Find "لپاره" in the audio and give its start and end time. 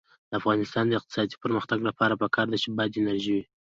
1.89-2.19